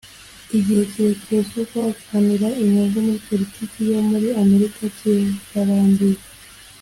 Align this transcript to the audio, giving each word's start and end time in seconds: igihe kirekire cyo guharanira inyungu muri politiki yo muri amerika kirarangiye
igihe 0.57 0.83
kirekire 0.91 1.41
cyo 1.51 1.63
guharanira 1.97 2.47
inyungu 2.63 2.95
muri 3.05 3.19
politiki 3.27 3.77
yo 3.91 3.99
muri 4.09 4.27
amerika 4.43 4.81
kirarangiye 4.97 6.19